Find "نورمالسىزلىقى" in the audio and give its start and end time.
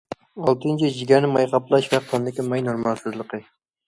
2.69-3.41